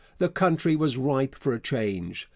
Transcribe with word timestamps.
The 0.17 0.29
country 0.29 0.75
was 0.75 0.97
ripe 0.97 1.35
for 1.35 1.53
a 1.53 1.59
change. 1.59 2.27